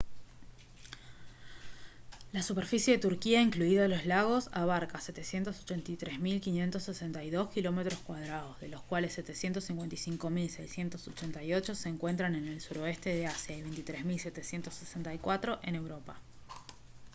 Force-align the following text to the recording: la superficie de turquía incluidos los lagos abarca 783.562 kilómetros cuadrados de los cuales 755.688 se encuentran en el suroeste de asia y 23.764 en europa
la 2.31 2.41
superficie 2.41 2.93
de 2.93 2.97
turquía 2.97 3.39
incluidos 3.39 3.87
los 3.87 4.07
lagos 4.07 4.49
abarca 4.51 4.97
783.562 4.97 7.49
kilómetros 7.51 7.99
cuadrados 7.99 8.59
de 8.59 8.69
los 8.69 8.81
cuales 8.81 9.15
755.688 9.19 11.75
se 11.75 11.89
encuentran 11.89 12.33
en 12.33 12.47
el 12.47 12.61
suroeste 12.61 13.13
de 13.13 13.27
asia 13.27 13.55
y 13.55 13.61
23.764 13.61 15.59
en 15.61 15.75
europa 15.75 16.19